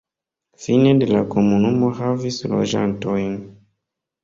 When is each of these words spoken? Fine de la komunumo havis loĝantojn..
Fine 0.63 0.93
de 1.03 1.09
la 1.09 1.21
komunumo 1.35 1.91
havis 2.01 2.41
loĝantojn.. 2.55 3.39